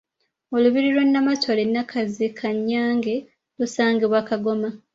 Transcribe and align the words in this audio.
Olubiri 0.55 0.87
lwa 0.93 1.03
Nnamasole 1.07 1.63
Nnakazi 1.67 2.25
Kannyange 2.39 3.15
lusangibwa 3.57 4.19
Kagoma. 4.29 4.69